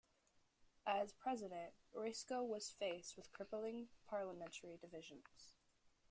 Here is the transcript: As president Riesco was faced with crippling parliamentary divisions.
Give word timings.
As 0.87 1.13
president 1.13 1.73
Riesco 1.95 2.43
was 2.43 2.71
faced 2.71 3.15
with 3.15 3.31
crippling 3.31 3.89
parliamentary 4.07 4.75
divisions. 4.77 5.53